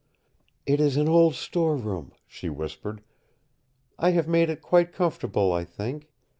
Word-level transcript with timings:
"It 0.65 0.81
is 0.81 0.97
an 0.97 1.07
old 1.07 1.35
storeroom," 1.35 2.13
she 2.25 2.49
whispered. 2.49 3.03
"I 3.99 4.09
have 4.13 4.27
made 4.27 4.49
it 4.49 4.59
quite 4.63 4.93
comfortable, 4.93 5.53
I 5.53 5.63
think. 5.63 6.09